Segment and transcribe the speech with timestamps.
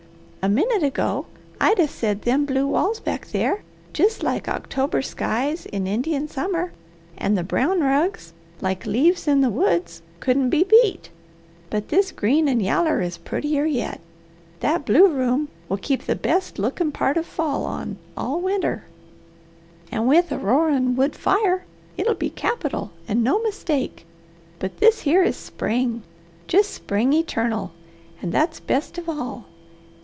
[0.43, 1.27] "A minute ago,
[1.59, 3.61] I'd 'a' said them blue walls back there,
[3.93, 6.71] jest like October skies in Indian summer,
[7.15, 11.11] and the brown rugs, like leaves in the woods, couldn't be beat;
[11.69, 14.01] but this green and yaller is purtier yet.
[14.61, 18.85] That blue room will keep the best lookin' part of fall on all winter,
[19.91, 21.65] and with a roarin' wood fire,
[21.97, 24.07] it'll be capital, and no mistake;
[24.57, 26.01] but this here is spring,
[26.47, 27.73] jest spring eternal,
[28.23, 29.45] an' that's best of all.